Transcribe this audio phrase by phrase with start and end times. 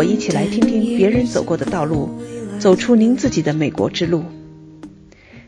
[0.00, 2.22] 我一起来听听别人走过的道路，
[2.58, 4.24] 走出您自己的美国之路。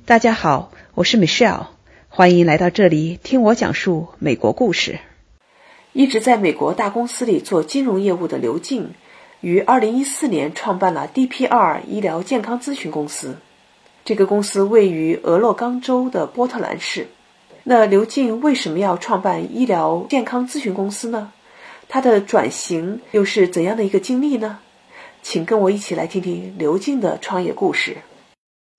[0.04, 1.68] 大家好，我是 Michelle，
[2.10, 4.98] 欢迎来到这里听我讲述美国故事。
[5.94, 8.90] 一直在美国大公司里做金融业务的刘静，
[9.40, 13.38] 于2014年创办了 DPR 医疗健康咨询公司。
[14.04, 17.06] 这个公司位于俄勒冈州的波特兰市。
[17.64, 21.32] 那刘静为什么要创办医疗健康咨询公司呢？
[21.92, 24.60] 他的转型又是怎样的一个经历呢？
[25.20, 27.98] 请跟我一起来听听刘静的创业故事。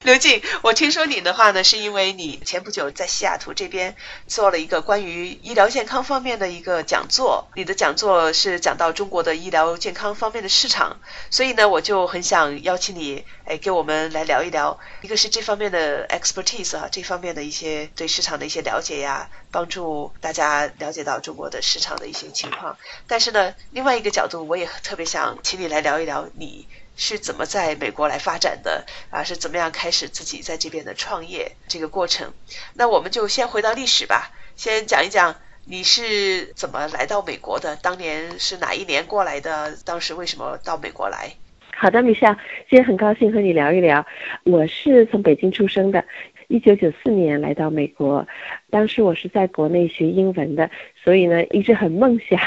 [0.04, 3.96] 刘静，我听说你的话呢，是因为你前不久在西雅图这边
[4.28, 22.78] 做了一个关于医疗健康方面的一个讲座，你的讲座是讲到中国的医疗健康方面的市场，所以呢，我就很想邀请你，哎，给我们来聊一聊，一个是这方面的 expertise 啊，这方面的一些对市场的一些了解呀，帮助大家了解到中国的市场的一些情况。
[23.08, 26.68] 但是呢，另外一个角度，我也特别想请你来聊一聊你。
[26.96, 29.24] 是怎么在美国来发展的啊？
[29.24, 32.32] 是怎么样开始自己在这边的创业这个过程？
[32.76, 37.76] 那我们就先回到历史吧，先讲一讲你是怎么来到美国的？
[37.78, 39.76] 当年是哪一年过来的？
[39.86, 41.32] 当时为什么到美国来？
[41.76, 42.32] 好的，米夏，
[42.70, 44.06] 今天很高兴和你聊一聊。
[44.44, 46.06] 我是从北京出生的，
[46.48, 48.28] 一九九四年来到美国，
[48.70, 50.70] 当时我是在国内学英文的，
[51.04, 52.40] 所以呢一直很梦想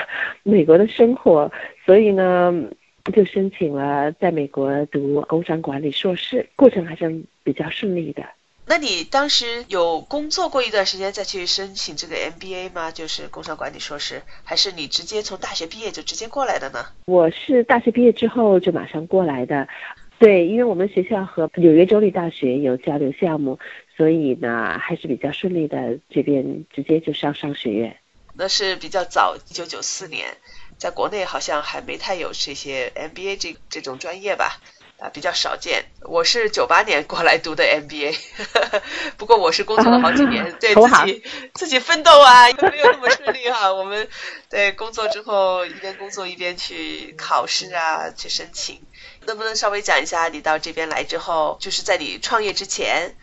[0.45, 1.51] 美国的生活，
[1.85, 2.55] 所以呢。
[3.12, 8.25] 就申请了在美国读工商管理硕士，过程还是比较顺利的。
[8.69, 12.91] 那你当时有工作过一段时间再去申请这个 MBA 吗？
[12.91, 16.84] 就是工商管理硕士，还是你直接从大学毕业就直接过来的呢？
[17.05, 19.69] 我是大学毕业之后就马上过来的。
[20.19, 23.59] 对，因为我们学校和纽约州立大学有交流项目，
[23.97, 27.97] 所以呢还是比较顺利的，这边直接就上商学院。
[28.39, 30.37] 那是比较早，一九九四年。
[30.79, 34.61] 在国内好像还没太有这些 MBA 这这种专业吧，
[34.99, 35.87] 啊，比较少见。
[36.03, 38.15] 我是九八年过来读的 MBA，
[39.16, 41.25] 不过我是工作了好几年，对自己
[41.55, 43.72] 自己奋斗啊，没有那么顺利哈。
[43.72, 44.06] 我们
[44.50, 48.82] 对工作之后一边工作一边去考试啊，去申请。
[49.25, 53.16] 能不能稍微讲一下你到这边来之后，就是在你创业之前，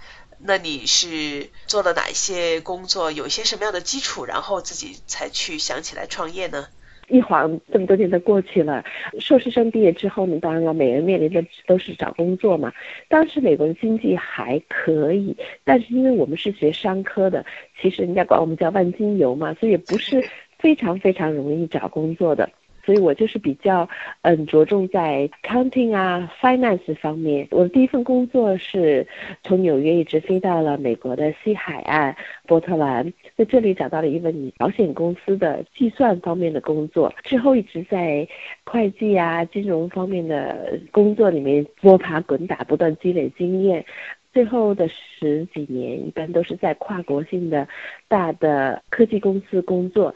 [0.46, 6.68] 那你是做了哪一些工作，有一些什么样的基础，然后自己才去想起来创业呢？
[7.10, 8.84] 一晃这么多年都过去了，
[9.20, 12.72] 硕士生毕业之后呢，当然了，每人面临的都是找工作嘛。
[13.08, 17.46] 当时美国的经济还可以，但是因为我们是学商科的，
[17.82, 22.50] 其实人家管我们叫万金油嘛，所以也不是非常非常容易找工作的。
[22.86, 23.88] 所以我就是比较，
[24.22, 27.48] 嗯，着重在 counting 啊，finance 方面。
[27.52, 29.08] 我的第一份工作是
[29.44, 37.14] 从纽约一直飞到了美国的西海岸波特兰，在这里找到了一份保险公司的计算方面的工作。
[37.24, 38.28] 之后一直在
[38.66, 43.86] 会计啊、金融方面的工作里面摸爬滚打，不断积累经验。
[44.34, 47.68] 最后的十几年，一般都是在跨国性的
[48.08, 50.16] 大的科技公司工作。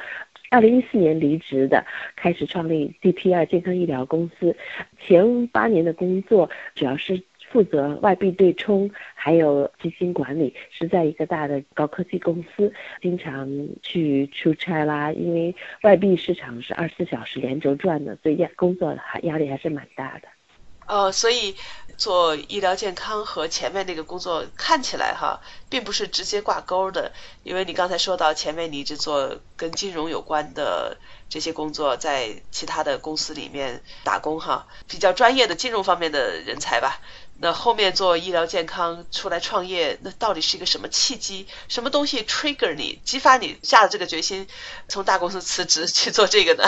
[0.49, 1.85] 二零一四年离职的，
[2.15, 4.55] 开始创立 DPR 健康医疗公司。
[4.99, 7.21] 前八年的工作主要是
[7.51, 12.71] 负责外币对冲，还有基金管理，是在一个大的高科技公司，
[13.01, 13.49] 经常
[13.81, 15.11] 去出差啦。
[15.11, 15.53] 因为
[15.83, 20.27] 外币市场是二十四小时连轴转的，所以压工作还压力还是蛮大的。
[20.87, 21.53] 哦，所以。
[21.97, 27.11] 做医疗健康和前面那个工作看起来哈，并不是直接挂钩的，
[27.43, 30.97] 因为你刚才说到前面你一直做跟金融有关的
[31.27, 37.01] 这些工作，在其他的公司里面打工哈，比较专业的金融方面的人才吧。
[37.39, 41.47] 那后面做医疗健康出来创业，那到底是一个什么契机？
[41.67, 44.47] 什么东西 trigger 你，激发你下了这个决心，
[44.87, 46.63] 从大公司辞职去做这个呢？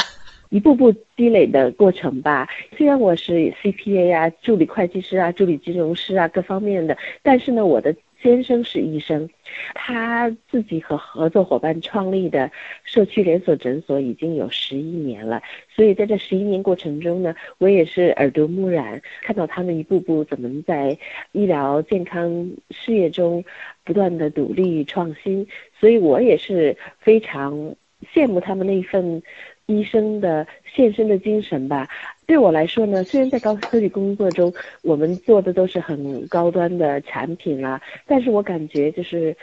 [0.49, 2.47] 一步步积累的过程吧。
[2.77, 9.29] 虽然我是 CPA 啊，助理会计师啊，助理金融师啊，各方面的，但是呢，我的先生是医生，
[9.75, 12.51] 他自己和合作伙伴创立的
[12.83, 15.41] 社区连锁诊所已经有十一年了。
[15.73, 20.97] 所以在这十一年过程中呢，我也是耳濡目染，看到他们一步步怎么在
[21.31, 23.45] 医疗健康事业中
[23.85, 25.47] 不断的努力创新，
[25.79, 27.75] 所以我也是非常
[28.13, 29.21] 羡慕他们那一份。
[29.69, 31.87] 医生的献身的精神吧，
[32.25, 34.51] 对我来说呢，虽然在高科技工作中，
[34.81, 39.37] 我们做的都是很高端的产品啊，但是我感觉就是，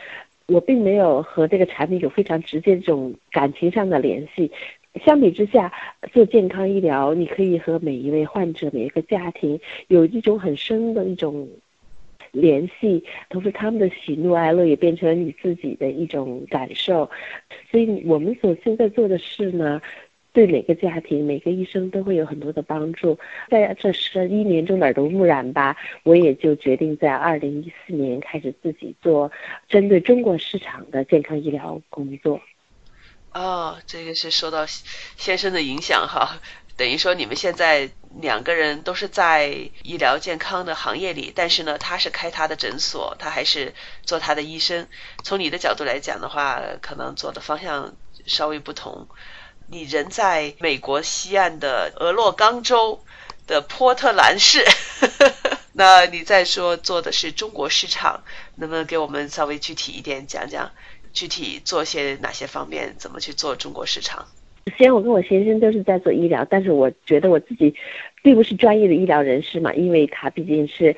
[0.48, 4.50] 我并没有和这个产品有非常直接这种感情上的联系。
[5.04, 5.72] 相比之下，
[6.12, 11.48] 做健康医疗，你可以和每一位患者、每一个家庭有一种很深的一种
[12.32, 17.08] 联系，同时他们的喜怒哀乐也变成了你自己的一种感受。
[17.70, 19.80] 所以我们所现在做的事呢。
[20.36, 23.18] 对每个家庭、每个医生都会有很多的帮助。
[23.50, 29.32] 在这十一年中耳濡目染吧，我也就决定在二零一四年开始自己做
[29.66, 32.42] 针对中国市场的健康医疗工作。
[33.32, 36.38] 哦，这个是受到先生的影响哈，
[36.76, 37.88] 等于说你们现在
[38.20, 39.48] 两个人都是在
[39.82, 43.72] 医疗健康的行业里，但是呢，他是开他的诊所，他还是
[44.02, 44.86] 做他的医生。
[45.24, 47.94] 从你的角度来讲的话，可能做的方向
[48.26, 49.08] 稍微不同。
[49.68, 53.04] 你人在美国西岸的俄勒冈州
[53.46, 54.64] 的波特兰市，
[55.74, 58.22] 那你再说做的是中国市场，
[58.54, 60.70] 能不能给我们稍微具体一点讲讲？
[61.12, 62.94] 具体做些哪些方面？
[62.98, 64.28] 怎么去做中国市场？
[64.74, 67.74] 虽然我跟我先生都是在做医疗，但是我觉得我自己
[68.22, 70.94] 并不是专业的医疗人士嘛，因为他毕竟是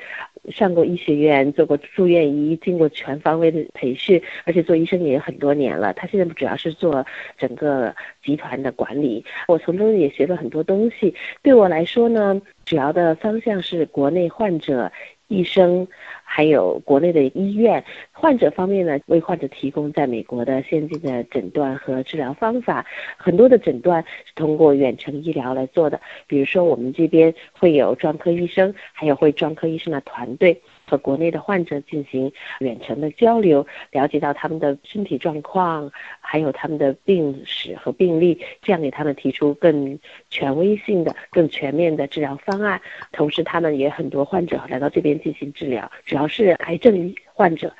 [0.49, 5.93] 上过医学院，做过住院医，经过全方位的培训，而且做医生也有很多年了。
[5.93, 7.05] 他现在主要是做
[7.37, 11.13] 整个集团的管理，我从中也学了很多东西。
[11.43, 14.91] 对我来说呢，主要的方向是国内患者。
[15.29, 15.87] 医生，
[16.23, 22.85] 还有国内的医院，患者方面呢，为患者提供在美国的先进的诊断和治疗方法。
[23.15, 30.61] 很多的诊断是通过远程医疗来做的，比如说我们这边会有专科医生，还有会专科医生的团队。
[30.89, 39.99] 和国内的患者进行远程的交流，了解到他们的身体状况，还有他们的病史和病例，这样给他们提出更
[40.29, 42.81] 权威性的、更全面的治疗方案。
[43.11, 47.71] 同时，他们也很多患者来到这边进行治疗，主要是癌症患者。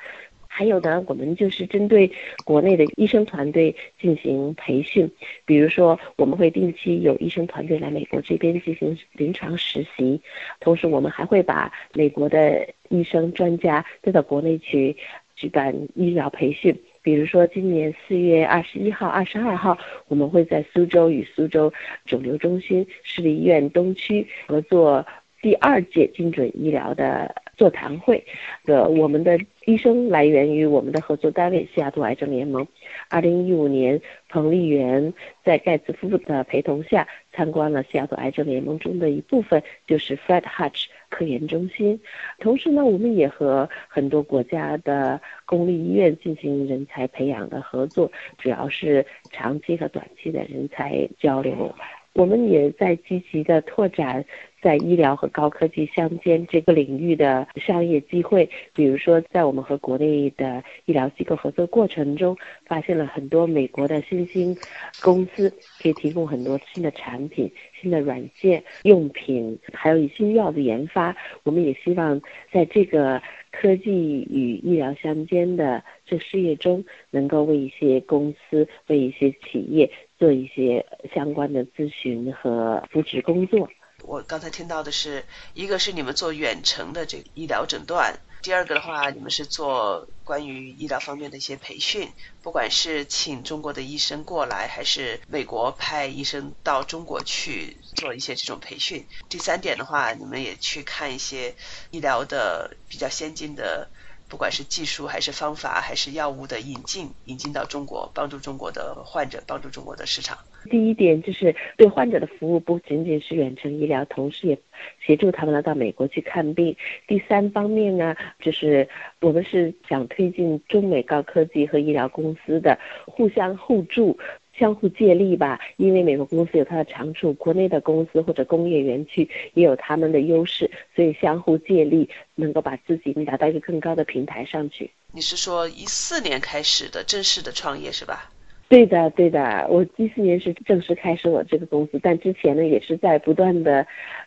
[0.52, 2.10] 还有呢，我们就是针对
[2.44, 5.08] 国内的医生团队进行培训，
[5.46, 10.20] 比如说我们会定期有医生团队来美国这边进行临床实习，
[10.58, 14.96] 同时我们还会把美国的医生专家带到国内去
[15.36, 16.76] 举办医疗培训。
[17.00, 21.72] 比如说今年四月二十一号、二十二号，我们会在苏州与苏州
[22.04, 25.06] 肿瘤中心市立医院东区合作。
[25.42, 28.24] 第二届精准医疗的座谈会，
[28.64, 32.66] 的我们的医生来源于我们的合作单位西雅图癌症联盟。
[33.10, 35.12] 二零一五年，彭丽媛
[35.44, 42.00] 在盖茨夫妇的陪同下参观了西雅图癌症联盟中的一部分，就是 Fred Hutch 科研中心。
[42.38, 51.74] 同时呢，我们也和很多国家的公立医院进行人才培养的合作，主要是长期和短期的人才交流。
[52.14, 54.24] 我们也在积极的拓展。
[54.62, 62.36] 在医疗和高科技相间这个领域的商业机会，比如说，在我们和国内的医疗机构合作过程中，
[62.66, 64.54] 发现了很多美国的新兴
[65.00, 71.16] 公司可以提供很多新的产品、新的软件、用品，还有一新药的研发。
[71.42, 72.20] 我们也希望
[72.52, 73.90] 在这个科技
[74.30, 83.70] 与医疗相间的这事业中，能够为一些公司、为一些企业做一些相关的咨询和扶持工作。
[84.02, 85.24] 我刚才听到的是，
[85.54, 92.08] 一个是你们做远程的这个医疗诊断，第二个的话，你们是做关于医疗方面的一些培训，
[92.42, 99.06] 不管是请中国的医生过来，还是美国派医生到中国去做一些这种培训。
[99.30, 101.54] 第三点的话，你们也去看一些
[101.90, 103.88] 医疗的比较先进的。
[104.30, 110.38] 不管是技术还是方法还是药物的引进，引进到中国，帮助中国的患者，帮助中国的市场。
[110.70, 114.58] 第一点就是对患者的服务不仅仅是远程医疗，同时也
[115.04, 116.76] 协助他们来到美国去看病。
[117.08, 118.88] 第三方面呢，就是
[119.20, 124.18] 我们是想推进中美高科技和医疗公司的互相互助。
[124.52, 134.90] 相互借力吧，因为美国公司有它的长处，国内的公司或者工业园区也有他们的优势，所以相互借力，能够把自己达到一个更高的平台上去。
[135.12, 138.30] 你是说一四年开始的正式的创业是吧？
[138.68, 143.84] 对的，对的，我一四年是正式开始我这个公司，但之前呢也是在不断的，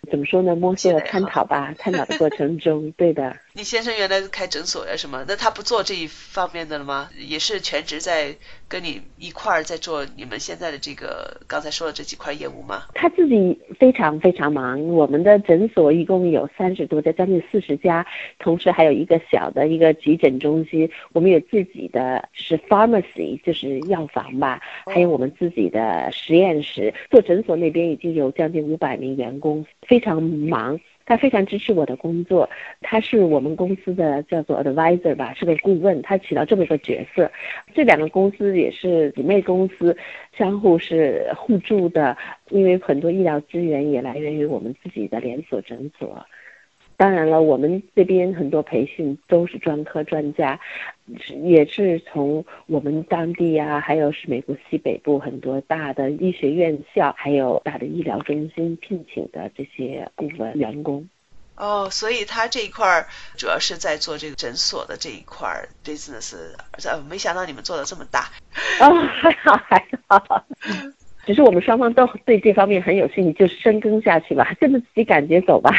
[0.09, 3.35] 怎么说呢，摸索探讨吧，探讨的过程中， 对的。
[3.53, 5.23] 你先生原来开诊所呀什么？
[5.27, 7.09] 那他不做这一方面的了吗？
[7.17, 8.35] 也是全职在
[8.67, 12.83] 跟你一块儿在做你们现在的这个刚才说的这几块业务吗？
[12.95, 14.83] 他自己非常非常忙。
[14.87, 18.05] 我们的诊所一共有三十多家，将近四十家，
[18.39, 20.89] 同时还有一个小的一个急诊中心。
[21.13, 26.93] 我们有自己的是 pharmacy，就是药房吧，还有我们自己的实验室。
[27.11, 30.79] 做诊所那边已经有将近五百名员工，非常忙。
[31.05, 32.49] 他非常支持我的工作，
[32.81, 37.29] 他是我们公司的叫做 advisor 吧，是个顾问，他起到这么一个角色。
[37.75, 39.95] 这两个公司也是姊妹公司，
[40.35, 42.17] 相互是互助的，
[42.49, 46.25] 因为很多医疗资源也来源于我们自己的连锁诊所。
[46.95, 50.57] 当然了，我们这边很多培训都是专科专家，
[51.43, 61.07] 也是从我们当地啊，还有是美国西北部很多大的医学院校，还有大的医疗中心聘请的这些顾问员工。
[61.55, 63.05] 哦，所以他这一块儿
[63.37, 66.35] 主要是在做这个诊所的这一块儿 business，
[66.83, 68.29] 呃，没想到你们做的这么大。
[68.79, 68.89] 哦，
[69.21, 70.45] 还好还好，
[71.27, 75.71] 只是我们双方都对这方面很有兴趣，就深耕下去吧，跟着自己感觉走吧。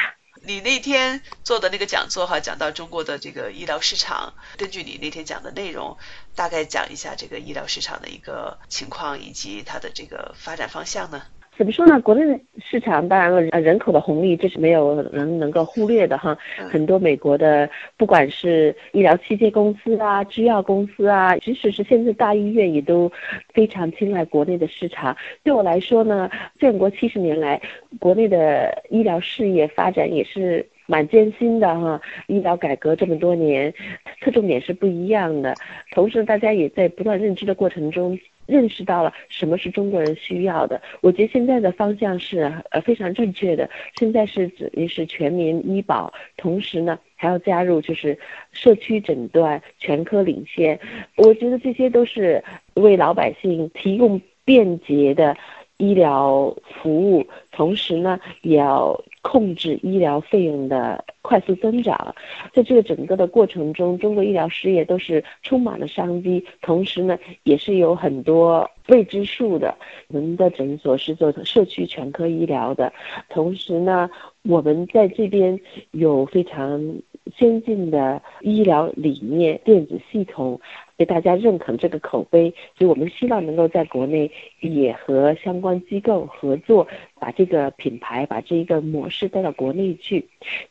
[0.46, 5.96] 你那天做的那个讲座哈，讲到中国的这个医疗市场，根据你那天讲的内容，
[6.34, 11.22] 大概讲一下这个医疗市场的一个情况以及它的这个发展方向呢？
[11.56, 12.00] 怎么说呢？
[12.00, 16.36] 国内的市场当然了，呃，人口的红利这是没有人能够忽略的哈。
[16.68, 23.10] 很多美国的不管是医疗器械公司啊、制药公司啊，即使是现在大医院也都
[23.52, 25.16] 非常青睐国内的市场。
[25.44, 27.60] 对我来说呢，建国七十年来，
[28.00, 32.00] 国内的医疗事业发展也是蛮艰辛的哈。
[32.26, 33.72] 医疗改革这么多年，
[34.20, 35.54] 侧重点是不一样的。
[35.92, 38.18] 同时，大家也在不断认知的过程中。
[38.46, 43.68] 认识到了什么是中国人需要的，我觉得现在的方向是呃非常正确的。
[43.96, 48.18] 现在是指的是全民医保，同时呢还要加入就是
[48.52, 50.78] 社区诊断、全科领先。
[51.16, 52.42] 我觉得这些都是
[52.74, 55.36] 为老百姓提供便捷的
[55.76, 59.02] 医疗服务，同时呢也要。
[59.24, 62.14] 控制医疗费用的快速增长，
[62.52, 69.74] 在这个整个的过程中，中国医疗事业都是充满了商机，同时呢，也是有很多未知数的。
[70.08, 72.92] 我们的诊所是做社区全科医疗的，
[73.30, 74.10] 同时呢，
[74.42, 75.58] 我们在这边
[75.92, 76.94] 有非常
[77.36, 80.60] 先进的医疗理念、电子系统。
[80.96, 86.86] 被大家认可这个口碑，所以我们希望能够在国内也和相关机构合作，
[87.18, 90.24] 把这个品牌、把这一个模式带到国内去。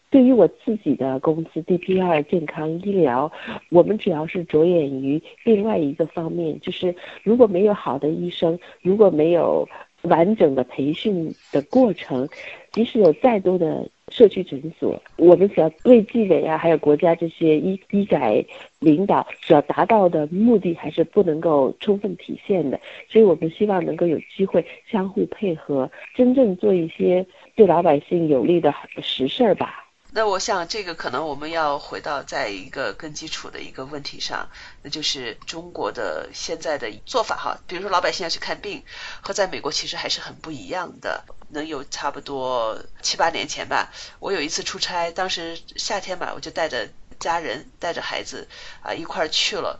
[0.10, 3.29] 对于我自己的公司 DPR 健康医疗，
[3.69, 9.67] 我们主要是着眼于另外一个方面，就是如果没有好的医生，如果没有
[10.03, 12.27] 完整的培训的过程，
[12.72, 13.88] 即使有再多的。
[14.10, 18.45] 社区诊所，我们只要为纪委啊，还有国家这些医医改
[18.77, 22.79] 领导所要达到的目的，还是不能够充分体现的。
[23.10, 29.82] 所以我们希望能够有机会相互配合，真正做一些对老百姓有利的实事儿吧。
[30.15, 34.48] 那我想，这个可能我们要回到在一个更基础的一个问题上，
[34.84, 37.58] 那就是中国的现在的做法哈。
[37.65, 38.86] 比如说，老百姓要去看病，
[39.22, 41.24] 和在美国其实还是很不一样的。
[41.50, 46.88] 能有差不多七八年前吧，我有一次出差，当时夏天嘛，我就带着
[47.20, 48.48] 家人，带着孩子
[48.84, 49.79] 啊一块儿去了。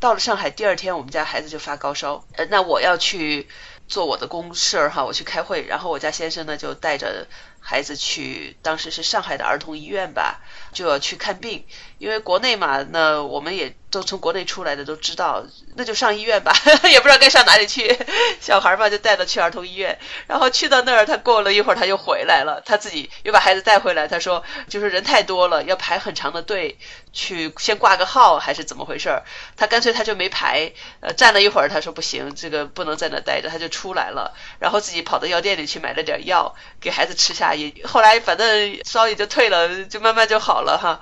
[0.00, 3.48] 到了上海，第二天我们家孩子就发高烧，呃，那我要去
[3.86, 7.28] 做我的公事儿哈，我去开会，然后我家先生呢就带着。
[7.60, 10.40] 孩子去，当时是上海的儿童医院吧，
[10.72, 11.64] 就要去看病。
[11.98, 16.52] 因为国内嘛，那我们也都从国内出来的都知道，那就上医院吧，
[16.88, 17.98] 也不知道该上哪里去。
[18.40, 19.98] 小孩嘛，就带着去儿童医院，
[20.28, 24.06] 然后去到那儿，他过了一会儿他又回来了，他自己又把孩子带回来。
[24.06, 26.78] 他说，就是人太多了，要排很长的队
[27.12, 29.24] 去先挂个号，还是怎么回事儿？
[29.56, 37.47] 他干脆他就没排，呃，站了一会儿，他说不行，这个不能在那待着，他就出来了，然后自己跑到药店里去买了点药给孩子吃下。
[37.54, 41.00] 也后来反正烧也就退了，就慢慢就好了哈。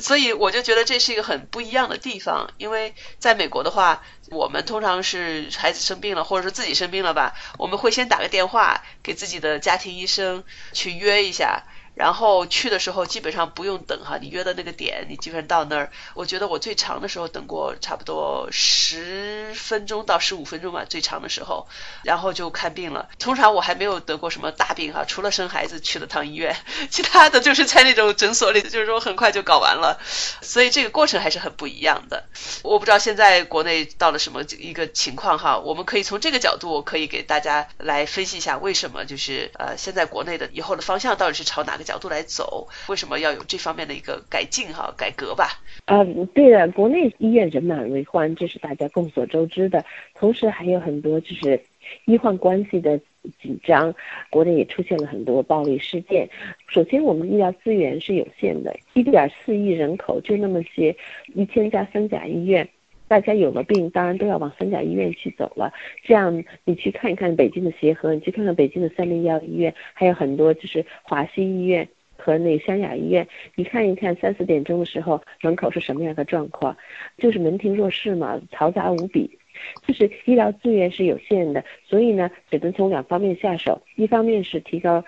[0.00, 11.64] 所以我就觉得这是一个很不一样的地方，因为在美国的话，我们通常是孩子生病了，或者说自己生病了吧，我们会先打个电话给自己的家庭医生去约一下。
[11.94, 15.92] 然后去的时候基本上不用等哈，你约的那个点，你基本上到那儿。
[16.14, 21.68] 我觉得我最长的时候等过差不多十分钟到十五分钟吧，最长的时候，
[22.02, 23.10] 然后就看病了。
[23.18, 26.56] 通常我还没有得过什么大病哈，除了生孩子去了趟医院，
[26.88, 30.00] 其他的就是在那种诊所里，就是说很快就搞完了。
[30.40, 32.24] 所以这个过程还是很不一样的。
[32.62, 41.81] 我不知道现在国内到了什么一个情况哈，我们可以从这个角度可以给大家来分析一下为什么就是呃现在国内的以后的方向到底是朝哪个。
[41.82, 45.60] 角度来走，为什么要有这方面的一个改进哈改革吧？
[45.86, 49.84] 嗯，对的，国内医院人满为患，这是大家众所周知的。
[50.14, 51.60] 同时还有很多就是
[52.04, 52.98] 医患关系的
[53.40, 53.94] 紧张，
[54.30, 56.28] 国内也出现了很多暴力事件。
[56.68, 60.96] 首先，我们医疗资源是有限的，一点四亿人口就那么些，
[61.34, 62.68] 一千家三甲医院。
[63.12, 65.70] 大家有了病，当然都要往三甲医院去走了。
[66.02, 73.28] 这样，你去看一看北京的协和，你去看看北京的三零幺医院，还有很多就是华西医院和那湘雅医院。
[73.54, 76.74] 你看一看三四点钟的时候门口是什么样的状况，
[77.18, 79.38] 就是门庭若市嘛，嘈杂无比。
[79.86, 83.82] 就是医疗资源是有限的，所以呢，只能从两方面下手。
[83.96, 85.04] 一方面是提高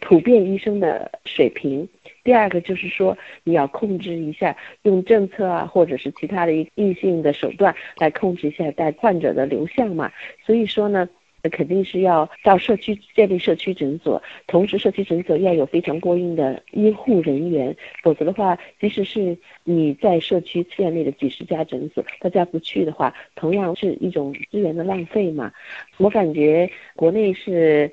[0.00, 1.88] 普遍医生的水平。
[2.24, 10.12] 第二个就是说，你要控制一下，用政策啊，或者是其他的一硬性的手段来控制一下带患者的流向嘛。
[10.46, 11.08] 所以说呢，
[11.50, 25.52] 肯定是要到社区建立社区诊所，同时社区诊所要有非常过硬的医护人员，否则的话，即使是你在社区建立了几十家诊所，大家不去的话，同样是一种资源的浪费嘛。
[25.98, 27.90] 我感觉国内是。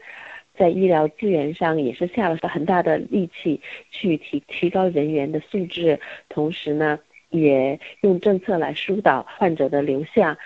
[0.59, 5.97] 在医疗资源上也是下了很大的力气去提提高人员的素质，
[6.27, 6.99] 同时呢，
[7.29, 10.37] 也用政策来疏导患者的流向。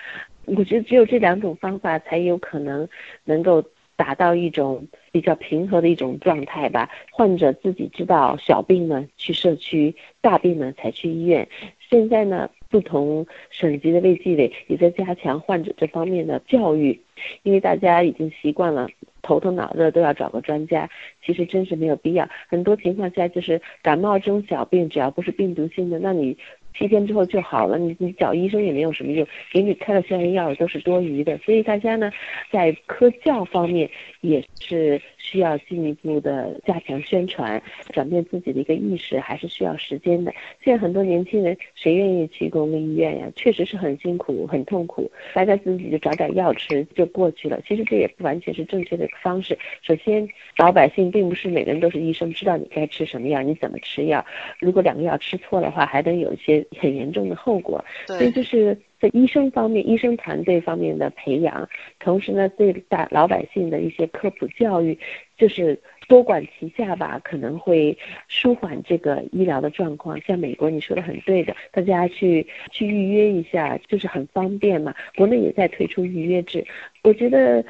[0.46, 2.88] 我觉得只有这两种方法才有可能
[3.24, 3.64] 能够
[3.96, 6.90] 达到一种比较平和的一种状态吧。
[7.12, 11.48] 患者自己知道小病呢去社区，大病呢才去医院。
[11.90, 17.00] 现在呢，不同省级的卫计委也在加强患者这方面的教育，
[17.42, 18.88] 因为大家已经习惯了。
[19.24, 20.88] 头疼脑热都要找个专家，
[21.26, 22.30] 其实真是没有必要。
[22.48, 26.38] 很多情况下就是感冒这种小病，只要不是病毒性的，那你
[26.78, 31.38] 七天之后就好了，你你找医生也没有什么用，给你开的消炎药都是多余的。
[31.40, 32.12] 所以大家呢，
[32.52, 33.90] 在科教方面
[34.22, 37.62] 也是需要进一步的加强宣传，
[37.92, 40.34] 转变自己的一个意识，还是需要时间的。
[40.64, 43.28] 现在很多年轻人谁愿意去公立医院呀？
[43.36, 47.62] 确实是很辛苦、很痛苦，大家自己就找点药吃就过去了。
[47.68, 49.08] 其实这也不完全是正确的。
[49.22, 50.28] 方式，首先，
[50.58, 54.26] 老百姓并不是每个人都是医生，知道你该吃什么药，你怎么吃药。
[54.60, 57.84] 如果两个药吃错的话，还能有一些很严重的后果。
[58.06, 61.68] 所以就是在医生方面，医生团队方面的培养，
[62.00, 64.98] 同时呢，对大老百姓的一些科普教育，
[65.38, 65.80] 就是。
[66.10, 70.20] 多管齐下吧，可能会舒缓这个医疗的状况。
[70.20, 74.94] 像美国，你说的很对的，大家去去预约一下，就是很方便嘛。
[75.16, 76.68] 国内也在推出预约制，
[77.04, 77.64] 我觉得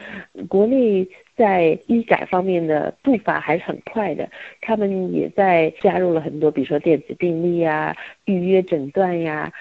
[0.49, 4.29] 国内在医改方面的步伐还是很快的。
[4.61, 9.51] 他们也在加入了很多，比如说电子病历呀、预约诊断呀。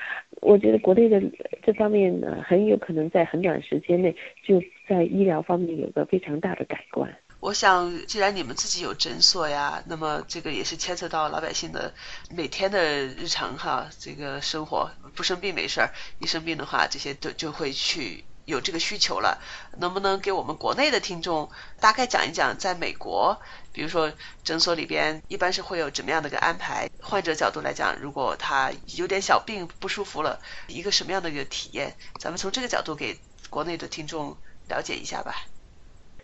[0.41, 1.23] 我觉得国内的
[1.63, 7.09] 这方面呢，很有可能在很短时间内就在医疗方面有个非常大的改观。
[7.39, 11.93] 我想，既然你们自己有诊所呀，那么这个也是牵扯到老百姓的
[12.37, 19.41] 每天的日常哈，这个生活不生病没事儿，一生病的话，这些都就会去有这个需求了。
[19.79, 21.51] 能不能给我们国内的听众
[21.81, 23.41] 大概讲一讲，在美国，
[23.73, 24.13] 比如说
[24.45, 26.89] 诊所里边一般是会有怎么样的一个安排？
[27.01, 31.95] 患者角度来讲，如果他有点小病不舒服了，一个什么样的一个体验？
[32.19, 33.19] 咱们从这个角度给
[33.51, 34.37] 国内的听众
[34.69, 35.35] 了解一下吧。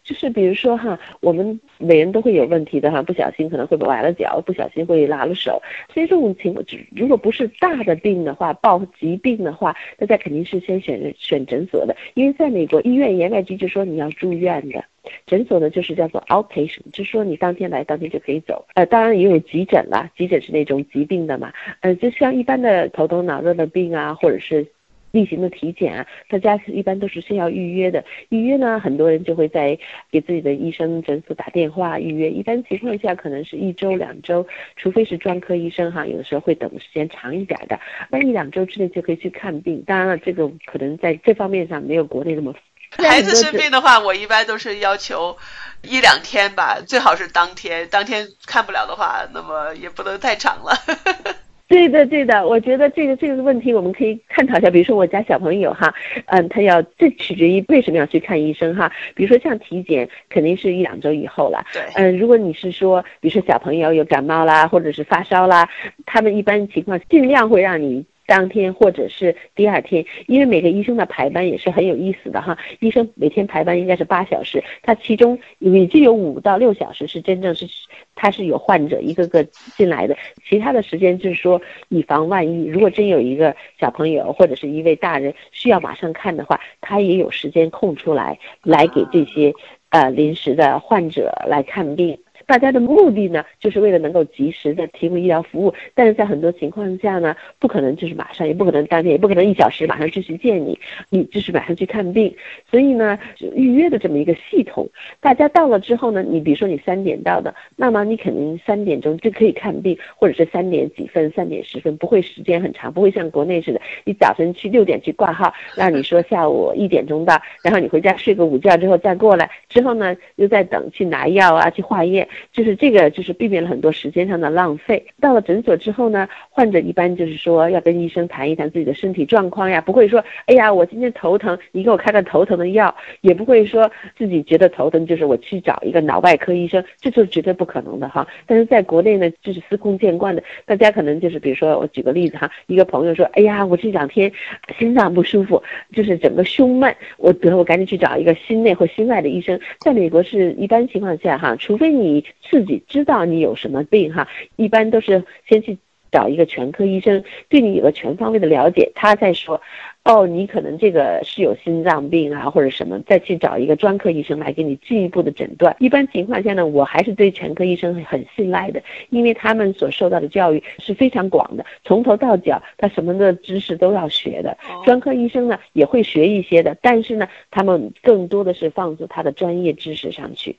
[0.09, 5.61] 就是比如说哈，我们每人都会有问题的哈，不小心可能会崴了脚，不小心会拉了手。
[5.93, 6.65] 所以这种情况，
[6.97, 14.83] 如果不是大的病的话，报疾病的话，大家肯定是先选选诊所的，因为在美国医院言外之意就说你要住院的，
[15.27, 18.65] 诊所呢就是叫做 outpatient，就说你当天来当天就可以走。
[18.77, 24.67] 呃，当然也有急诊啦，急诊是那种疾病的嘛，呃，就像一般的头疼脑热的病啊，或者是。
[25.11, 28.05] 例行的体检啊，大家一般都是先要预约的。
[28.29, 29.79] 预约呢，很多人就会在
[30.11, 32.31] 给自己的医生诊所打电话预约。
[32.31, 37.79] 一般情况下，可能是一周两周，除非是专科医生哈，有的时候会等的时间长一点的。
[38.11, 39.83] 那一两周之内就可以去看病。
[39.87, 42.55] 当然了，这个可能在这方面上没有国内那么。
[42.91, 45.37] 孩子生病的话，我一般都是要求
[45.83, 47.87] 一两天吧，最好是当天。
[47.91, 50.73] 当天看不了的话，那么也不能太长了。
[51.69, 54.71] 对的，对的，我觉得这个这个问题我们可以探讨一下。
[54.71, 55.93] 比如说我家小朋友哈，
[56.27, 58.91] 嗯，他要这取决于为什么要去看医生哈。
[59.15, 61.65] 比如说像体检，肯定是一两周以后了。
[61.73, 61.83] 对。
[61.95, 65.69] 嗯，如果你是说，比如说小朋友有感冒啦，或者是发烧啦，
[66.07, 68.05] 他们一般情况尽量会让你。
[68.29, 72.59] 当天或者是第二天，因为每个医生的排班也是很有意思的哈。
[72.79, 77.67] 医生每天排班应该是八小时，他其中已经有五到六小时是真正是
[78.15, 79.43] 他是有患者一个个
[79.75, 80.15] 进来的，
[80.47, 89.55] 其他的时间就是说以防万一，如果真有一个小朋友或者是一位大人需要马上看的话，他也有时间空出来来给这些
[89.89, 92.19] 呃临时的患者来看病。
[92.49, 100.79] 大家的目的呢，就是为了能够及时的提供医疗服务，但是在很多情况下呢，不可能就是马上，也不可能当天，也不可能一小时马上就去见你，
[101.11, 102.35] 你就是马上去看病。
[102.71, 103.19] 所以呢，
[103.55, 104.89] 预约的这么一个系统，
[105.21, 122.27] 大家到了之后呢，你比如说你三点到的，那么你肯定三点钟就可以看病，或者是三点几分、三点十分，不会时间很长，不会像国内似的，你早晨去六点去挂号，那你说下午一点钟到，然后你回家睡个午觉之后再过来，之后呢又在等去拿药啊，去化验。
[122.53, 125.05] 就是这个就是避免了很多时间上的浪费。
[125.21, 138.27] 到了诊所之后呢，患者一般就是说要跟医生谈一谈自己的身体状况呀，不会说哎呀我今天头疼，你给我开个头疼的药，也不会说自己觉得头疼就是我去找一个脑外科医生，这就是绝对不可能的哈。
[138.47, 144.31] 但是在国内呢，就是司空见惯的，大家可能就是比如说我举个例子哈，一个朋友说哎呀我这两天
[144.79, 149.59] 心脏不舒服，就是整个胸闷，我得我赶紧去找一个心内或心外的医生。
[149.81, 155.79] 在美国是一般情况下哈，除非你自己知道你有什么病哈，一般都是先去
[156.11, 159.61] 找一个全科医生，对你有个全方位的了解，他再说。
[160.09, 165.77] 哦，你可能这个是有心脏病啊，或者什么，再去找一个专科医生来给你进一步的诊断。
[165.81, 174.57] 一般情况下呢，我还是对全科医生很信赖的，因为他们所受到的教育是非常广的，从头到脚他什么的知识都要学的。
[174.83, 180.57] 专科医生呢也会学一些的，但是呢，他们更多的是放入他的专业知识上去，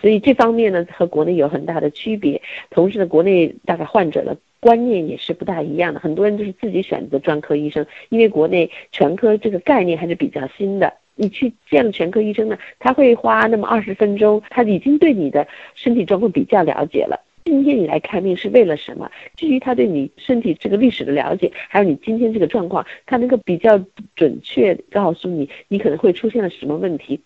[0.00, 2.40] 所以这方面呢和国内有很大的区别。
[2.70, 4.34] 同时呢，国内大概患者的。
[4.58, 10.92] 观念也是不大一样的，很多人就是自己选择专科医生，因为国内全科这个概念还是比较新的。
[11.14, 17.22] 你去见了全科医生呢，他会花那么二十分钟，他已经对你的身体状况比较了解了。
[17.46, 19.08] 今天你来看病是为了什么？
[19.36, 23.80] 基于他对你身体这个历史的了解，还有你今天这个状况，他能够比较
[24.16, 27.20] 准确告诉你你可能会出现了什么问题，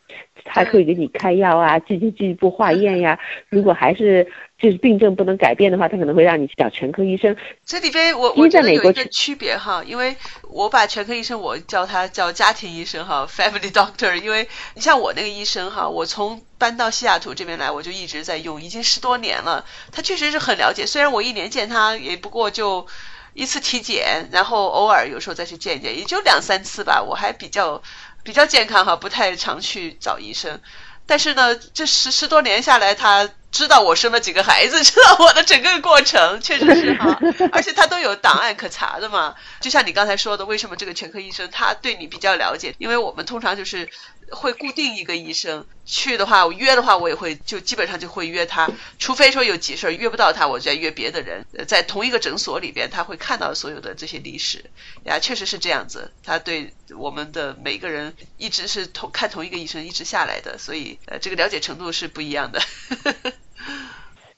[0.45, 3.19] 他可以给你开药啊，进行进一步化验呀。
[3.49, 4.27] 如果还是
[4.59, 7.35] 就是病症不能改变的话，他可能会让你去找全科医生。
[7.65, 10.17] 这里边我我觉得有一个区别哈，因为
[10.51, 14.15] 我把全科医生我叫他叫家庭医生哈，family doctor。
[14.15, 19.65] 因为你像我那个医生哈，我从搬到西雅图这边来，我就一直在用，已经十多年了。
[19.93, 22.87] 他确实是很了解，虽然我一年见他也不过就
[23.33, 27.03] 一次体检，然后偶尔有时候再去见见，也就两三次吧。
[27.03, 27.81] 我还比较
[28.23, 30.61] 比较健康哈，不太常去找医生。
[31.07, 33.29] 但是呢，这十十多年下来，他。
[33.53, 37.19] 知道我生了几个孩子， 知道我的整个过程，确实是哈，
[37.51, 39.35] 而且他都有档案可查的嘛。
[39.59, 42.77] 就像你刚才说的，为什么这个全科医生他对你比较了解？
[42.79, 43.91] 因为我们通常就是
[44.31, 51.45] 会固定一个医生去的话，我约的话我也会就基本上就会约他，除非说有急事儿约不到他，我再约别的人。
[51.67, 54.65] 在同一个诊所里边，他会看到所有的这些历史
[55.05, 56.11] 呀，确实是这样子。
[56.25, 62.61] 他对我们的每个人一直是同看同一个医生一直下来的，所以呃，这个了解程度是不一样的。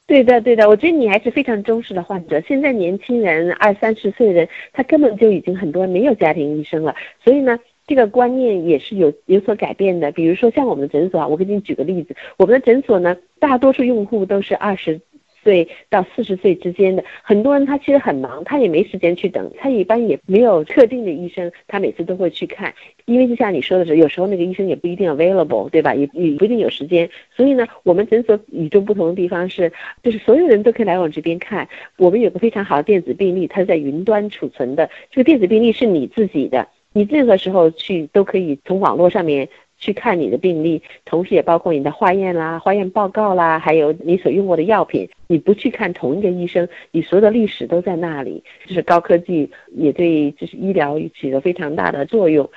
[0.04, 2.38] 对的，对的，我觉得你还是非常忠实的患者。
[2.46, 7.58] 现在年轻人二三十岁的人，他根本就已经很多没有家庭医生了，所以呢，
[7.92, 10.10] 这个观念也是有有所改变的。
[10.12, 14.98] 比如说像我们的诊所啊，我给你举个例子，我们的诊所呢，大多数用户都是二十。
[15.44, 22.72] 岁到四十岁之间的很多人，他其实很忙，他也没时间去等，他一般也没有特定的医生，他每次都会去看，
[23.06, 25.96] 因为就像你说的是，有时候那个医生也不一定 available，对吧？
[25.96, 29.72] 也也不一定有时间，所以呢，我们诊所与众不同的地方是，
[30.04, 39.48] 就是所有人都可以来我这边看，我们有个非常好的电子病历，它是在云端储存的，这个电子病历是你自己的，你任何时候去都可以从网络上面。
[39.78, 45.08] 去看你的病例，同时也包括你的化验啦、化验报告啦，还有你所用过的药品。
[45.26, 48.44] 你不去看同一个医生，你所有的历史都在那里。
[48.64, 52.48] 就是高科技也对，就是医疗起了非常大的作用。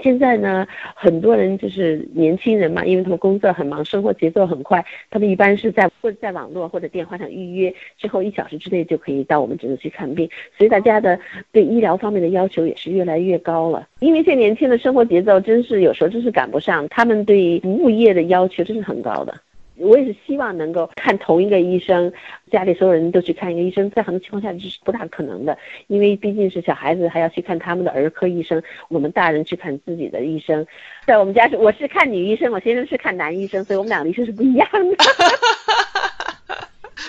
[0.00, 11.18] 现在呢，很多人就是年轻人嘛，因为他们工作很忙，生活节奏很快，他们一般是在或者在网络或者电话上预约之后，一小时之内就可以到我们诊所去看病，所以大家的
[11.52, 13.86] 对医疗方面的要求也是越来越高了。
[14.00, 19.38] 因为现在年轻的生活节奏真是有时候真是赶不上，他们对服务业的要求真是很高的。
[19.82, 22.12] 我也是希望能够看同一个医生，
[22.50, 30.64] 家里所有人都去看一个医生，在很多情况下这是不大可能的，因为毕竟是小孩子还要去看他们的儿科医生，我们大人去看自己的医生。
[31.06, 35.04] 在我们家是我是看女医生，我先生是看男医生，所以我们两个医生是不一样的。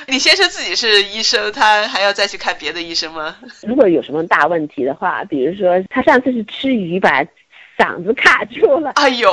[0.07, 3.35] 你先生自己是医生，他还要再去看别的医生吗？
[3.67, 7.23] 如果有什么大问题的话，比如说他上次是吃鱼吧。
[7.77, 9.29] 嗓子卡住了，哎呦！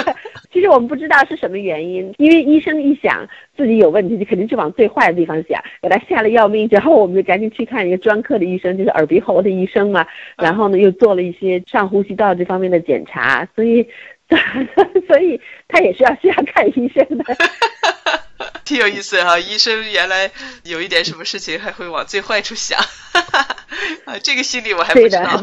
[0.52, 3.26] 其实我们不知道是什么原因，因为医生一想
[3.56, 10.06] 自己有问题，就肯定是往最坏的地方想，给他吓了要命然后，我们就赶紧去看一个专科的医生，就是耳鼻喉的医生嘛。
[10.36, 13.86] 然后呢，又做了一些上呼吸道这方面的检查，所以，
[15.08, 17.24] 所以他也是要需要看医生的。
[18.64, 20.30] 挺有意思哈，医生原来
[20.62, 22.78] 有一点什么事情还会往最坏处想，
[24.04, 25.42] 啊，这个心理我还不知道。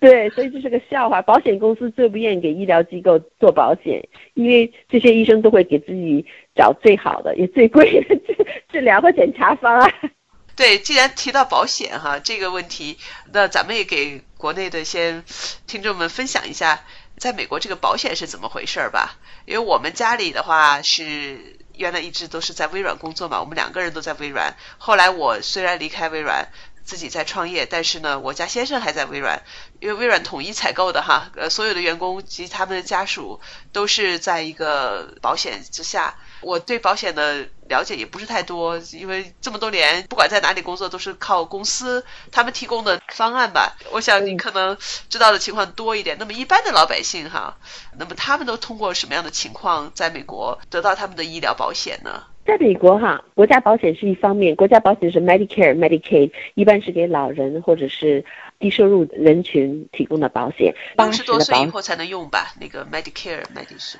[0.00, 1.22] 对，所以这是个笑话。
[1.22, 9.92] 保险公司最不愿意给医疗机构做保险，因为这些医生都会给自己找最好的也最贵的治治疗和检查方案。
[10.54, 12.98] 对，既然提到保险哈这个问题，
[13.32, 15.24] 那咱们也给国内的先
[15.66, 16.84] 听众们分享一下，
[17.18, 19.16] 在美国这个保险是怎么回事吧？
[19.46, 21.55] 因为我们家里的话是。
[21.76, 24.54] 原来一直都是在微软工作嘛，我们两个人都在微软。
[24.78, 26.48] 后来我虽然离开微软，
[26.86, 29.42] 自己在创业，但是呢，我家先生还在微软，
[29.80, 33.40] 因为微软统一采购的哈，呃，所有的员工及他们的家属
[33.72, 36.14] 都是在一个保险之下。
[36.42, 43.76] 我对保险的了解也不是太多，因为这么多年不管在哪里工作都是靠公司他们提供的方案吧。
[43.90, 44.76] 我想你可能
[45.08, 46.16] 知道的情况多一点。
[46.20, 47.56] 那么一般的老百姓哈，
[47.98, 52.22] 那么他们都通过什么样的情况在美国得到他们的医疗保险呢？
[52.46, 58.24] 在美国哈，国家保险是一方面，国家保险是 Medicare、Medicaid，一般是给老人或者是
[58.60, 60.72] 低收入人群提供的保险。
[60.94, 62.54] 八十多岁以后才能用吧？
[62.60, 63.96] 那个 Medicare Medicaid，？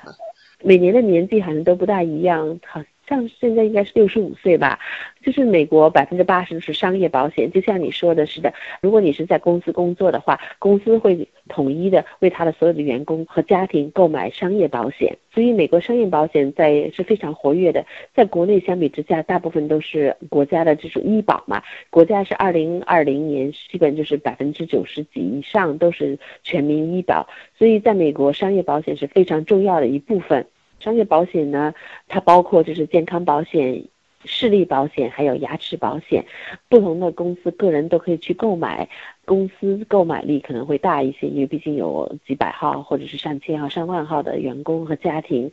[0.63, 4.79] 每年的年纪好像都不大一样，好像现在应该是六十五岁吧。
[5.23, 15.17] 就是美国百分之八十是商业保险，就像你说的似的，如果你是在公司工作的话，公司会统一的为他的所有的员工和家庭购买商业保险。
[15.33, 17.85] 所以美国商业保险在是非常活跃的。
[18.15, 30.47] 在国内相比之下，大部分都是国家的这种医保嘛，国家是二零二零年基本就是百分之九十几以上都是全民医保，所以在美国商业保险是非常重要的一部分。
[30.79, 31.73] 商业保险呢，
[32.07, 33.83] 它包括就是健康保险、
[34.25, 36.25] 视力保险，还有牙齿保险。
[36.69, 38.87] 不同的公司、个人都可以去购买，
[39.25, 45.51] 公司购买力可能会大一些，因为毕竟有几百号或者是上千号、上万号的员工和家庭，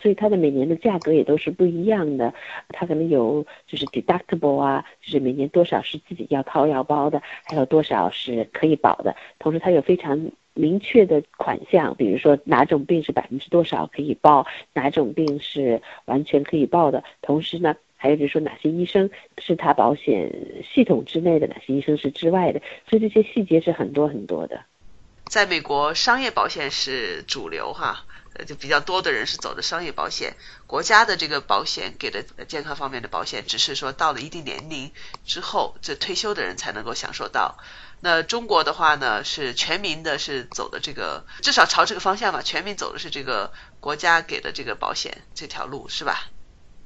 [0.00, 2.34] 所以它的每年的价格也都是不一样的。
[2.68, 9.16] 它可能有就是 deductible 啊，就是每年多少是自己要掏腰包的，还有多少是可以保的。
[9.38, 10.30] 同时，它有非常。
[10.56, 17.04] 明确的款项，比如说哪种病是百分之多少可以报，哪种病是完全可以报的。
[17.20, 20.32] 同时呢，还有就是说哪些医生是他保险
[20.74, 22.60] 系统之内的，哪些医生是之外的。
[22.88, 24.64] 所以这些细节是很多很多的。
[25.26, 30.34] 在美国，商业保险是主流哈，呃，就比较多的人是走的商业保险。
[30.66, 34.90] 国家的这个保险给的健康方面的保险，只是说到了一定年龄
[35.24, 37.56] 之后，这退休的人才能够享受到。
[38.00, 46.30] 那中国的话呢，是全民的，是走的这个，至少朝这个方向嘛，全民走的是这个国家给的这个保险这条路，是吧？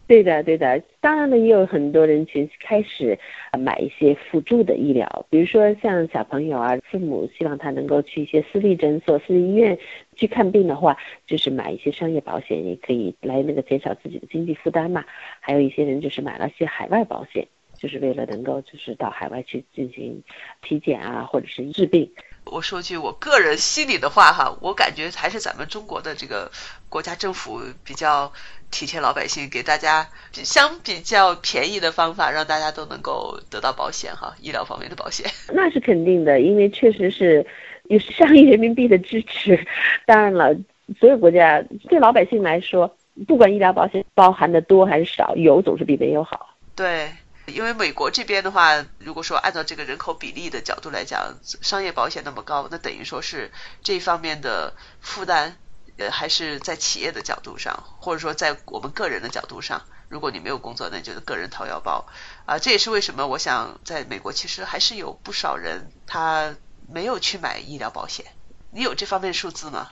[0.06, 0.82] 对的，对的。
[1.00, 3.16] 当然呢，也有很多人群开始
[3.56, 9.78] 买一些辅助的医疗，比如说像小朋友啊，父母希望他能够去一些私立诊所、私立医院
[10.16, 10.96] 去看病的话，
[11.28, 15.04] 就是买一些商业保险，也可以来那个减少自己的经济负担嘛。
[15.38, 17.46] 还有一些人就是买了些海外保险。
[17.80, 20.22] 就是为了能够就是到海外去进行
[20.60, 22.12] 体检啊，或者是治病。
[22.44, 26.50] 我说句我个人心里的话哈，我感觉还是咱们中国的这个
[26.88, 28.30] 国家政府比较
[28.70, 35.30] 体贴老百姓，给大家相比较便宜的方法，让大家都能够得到保险哈，医疗方面的保险。
[35.52, 37.46] 那是肯定的，因为确实是
[37.84, 39.66] 有上亿人民币的支持。
[40.04, 40.54] 当然了，
[40.98, 42.94] 所有国家对老百姓来说，
[43.26, 46.56] 不管医疗保险包含的多还是少，有总是比没有好。
[46.74, 47.08] 对。
[47.50, 53.50] 因为美国这边的话，如果说按照这个人口比例的角度来讲，商业保险那么高，那等于说是
[53.82, 55.56] 这方面的负担，
[55.98, 62.06] 呃，还是在企业的角度上，或者说在我们个人的角度上，如果你没有工作，那你就是个人掏腰包
[62.46, 62.58] 啊。
[62.58, 66.56] 这也是为什么我想在美国，其实还是有不少人他
[66.92, 68.26] 没有去买医疗保险。
[68.72, 69.90] 你有这方面数字吗？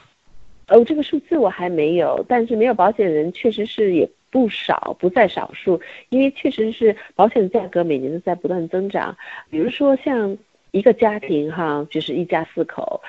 [0.68, 4.11] 哦，这个数字我还没有，但是没有保险人确实是也。
[4.31, 9.17] 不少，不在少数，因为确实是保险的价格每年都在不断增长。
[9.49, 10.37] 比如说像
[10.71, 13.01] 一个家庭哈，就是一家四口，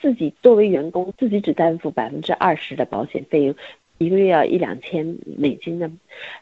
[0.00, 3.54] 自己作为员工，自己只担负百分之二十的保险费用，
[3.98, 5.88] 一个月要一两千美金呢。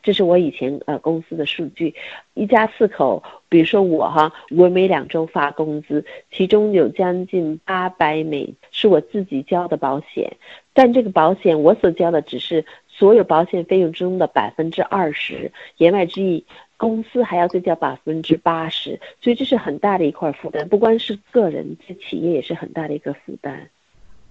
[0.03, 1.95] 这是我以前呃公司的数据。
[2.33, 10.39] 一家四口，比如说我哈，我每两周发工资，其中有将近八百美是我自己交的保险，
[10.73, 12.65] 但这个保险我所交的只是。
[12.95, 23.71] 所有保险费用中的百分之二十，言外之意，公司还要再交百分之八十，所以这是很大的一块负担，不光是个人，这企业也是很大的一个负担。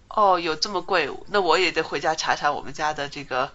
[0.10, 1.10] 哦，有这么贵？
[1.30, 3.52] 那我也得回家查查我们家的这个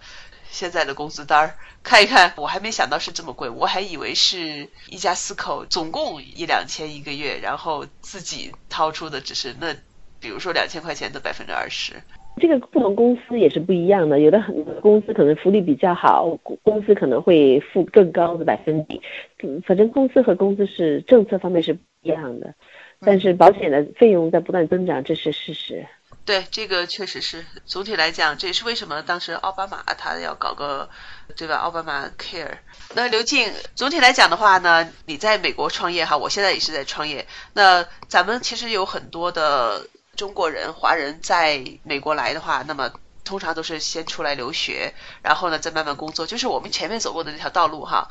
[0.50, 2.32] 现在的工资单儿，看一看。
[2.36, 9.74] 我还没想到是这么贵，我还以为是一家四口总共一两千一个月，然后自己掏出的只是那，
[10.18, 12.02] 比如说两千块钱的百分之二十。
[12.38, 19.00] 这个不同公司也是不一样的，有的很多公司可能福利比较好，公司可能会付更高的百分比。
[19.42, 22.54] 嗯，反正公司和公司是政策方面是不一样的，
[23.00, 25.86] 但是保险的费用在不断增长，这是事实。
[26.26, 27.42] 对，这个确实是。
[27.64, 30.90] 总体来讲，这也是为什么当时奥巴马他要搞个，
[31.36, 31.56] 对吧？
[31.56, 32.58] 奥巴马 Care。
[32.94, 37.26] 那刘静，总体来讲的话呢，你在美国创业哈，我现在也是在创业。
[37.54, 39.86] 那咱们其实有很多的。
[40.16, 42.90] 中国人、华人在美国来的话，那么
[43.24, 48.08] 通常都是先出来留学，然后呢再慢慢工作，就是我们前面走过的那条道路哈。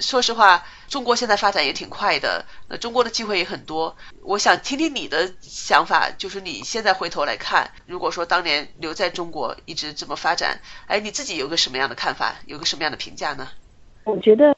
[0.00, 3.96] 说实话，中国现在发展也挺快的，那中国的机会也很多。
[4.22, 13.48] 我想听听你的想法，就是你现在回头来看，如果说当年留在中国一直这么发展，哎，你自己有个什么样的看法，有个什么样的评价呢？
[14.04, 14.54] 我觉得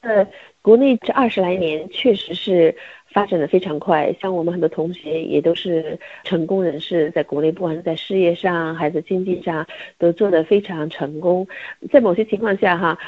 [0.60, 2.76] 国内这二十来年确实是
[3.12, 9.66] 发展的非常快，像我们很多同学也都是成功人士，在国内不管是在事业上还是经济上
[9.98, 11.46] 都做得非常成功。
[11.90, 12.98] 在某些情况下哈，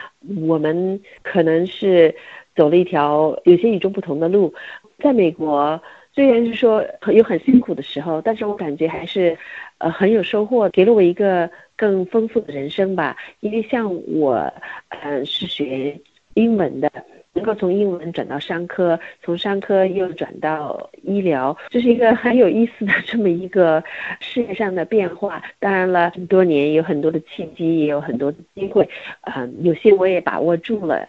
[0.47, 2.15] 我们可能是
[2.55, 4.55] 走了一条有些与众不同的路。
[4.99, 9.37] 在美国虽然是说有很辛苦的时候，但是我感觉还是
[9.79, 13.17] 呃很有收获，给了我一个更丰富的人生吧。
[13.41, 14.53] 因为像我，
[14.89, 15.99] 嗯，是学。
[16.37, 16.91] 英文的
[17.35, 23.83] 能够从英文转到商科，从商科又转到医疗，这是一个很有意思的这么一个
[24.21, 25.43] 事业上的变化。
[25.59, 28.89] 当然了，这么多年有很多的契机，也有很多的机会，
[29.23, 31.07] 嗯，有些我也把握住了。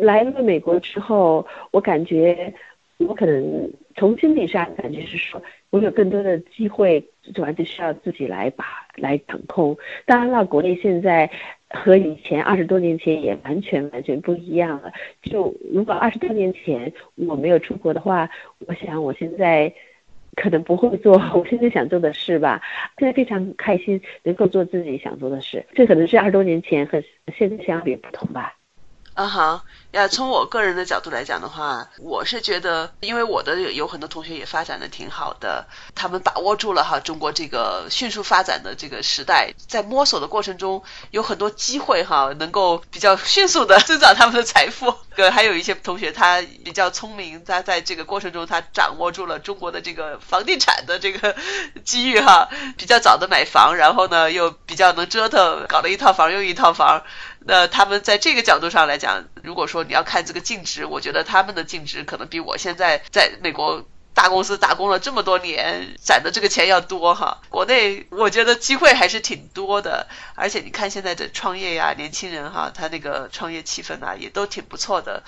[0.00, 2.52] 来了美国之后，我感觉
[2.96, 7.04] 我可能从心理上感觉是说，我有更多的机会，
[7.36, 8.64] 完全需要自己来把
[8.96, 9.76] 来掌控。
[10.06, 11.30] 当然了，国内现在。
[11.72, 14.92] 和以前二十多年前也完全完全不一样了。
[15.22, 18.28] 就如果二十多年前我没有出国的话，
[18.66, 19.72] 我想我现在
[20.36, 22.60] 可能不会做我现在想做的事吧。
[22.98, 27.02] 现在非常开心能够做自己想做的事，这可能是二十多年前和
[27.36, 28.54] 现在相比不同吧。
[29.14, 29.62] 啊好。
[29.92, 44.94] 要从我个人的角度来讲的话，我是觉得，因为我的有很多同学也发展的挺好的，他们把握住了哈中国这个迅速发展的这个时代，在摸索的过程中有很多机会哈，能够比较迅速的 增长他们的财富。
[45.14, 51.36] 对，还有一些同学他比较聪明，他在这个过程中他掌握住了中国的这个房地产的这个
[51.84, 57.02] 机遇哈，比较早的买房，然后呢又比较能折腾，搞了一套房又一套房。
[57.44, 67.40] 那他们在这个角度上来讲，如果说你要看这个净值，我觉得他们的净值可能比我现在在美国大公司打工了这么多年攒的这个钱要多哈。
[67.48, 75.22] 国内我觉得机会还是挺多的，而且你看现在的创业呀，年轻人哈，他那个创业气氛啊也都挺不错的。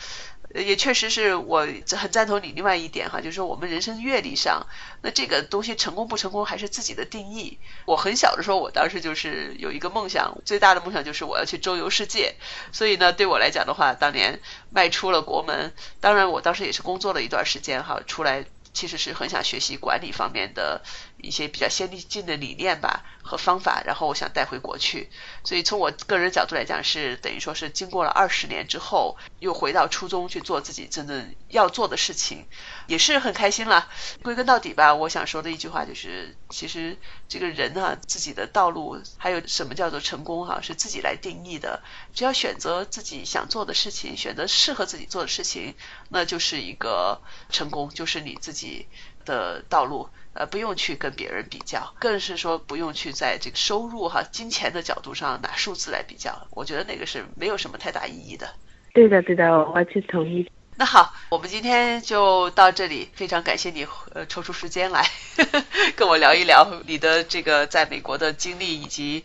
[0.54, 4.66] 也确实是我很赞同你另外一点哈，就是说我们人生阅历上，
[5.02, 7.58] 那这个东西成功不成功还是自己的定义。
[7.86, 12.36] 我很小的时候，我当时就是有一个梦想，最大的梦想就是我要去周游世界。
[12.72, 14.40] 所以呢，对我来讲的话，当年
[14.70, 18.44] 迈出了国门，当然我当时也是工作了一段时间哈，出来。
[18.74, 20.82] 其实是很想学习管理方面的
[21.24, 25.10] 一些比较先进的理念吧和方法，然后我想带回国去。
[25.44, 32.46] 所以从我个人角度来讲，是等于说是经过了二十年之后，又回到初中去做自己真正要做的事情，
[32.86, 33.88] 也是很开心了。
[34.22, 36.96] 归根到底吧，我想说的一句话就是，其实
[37.28, 41.82] 这个人啊，自己的道路还有什么叫做成功哈，是自己来定义的。
[42.14, 45.74] 只要选择自己想做的事情，选择适合自己做的事情，
[46.10, 48.86] 那就是一个成功，就是你自己。
[49.24, 58.54] 的道路，呃，不用去跟别人比较，更是说不用去在这个收入哈、金钱的角度上拿数字来比较，我觉得那个是没有什么太大意义的。
[58.92, 60.50] 对的，对的，我完全同意。
[60.76, 65.08] 那好，我们今天就到这里，非常感谢你呃抽出时间来
[65.94, 69.24] 跟我聊一聊你的这个在美国的经历，以及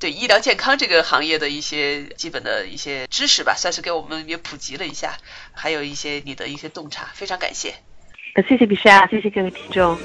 [0.00, 5.16] 对医疗健康这个行业的一些基本的一些知识吧，算是给我们也普及了一下，
[5.52, 7.76] 还有一些你的一些洞察，非常感谢。
[8.42, 9.96] 谢谢陛下谢谢各位听众。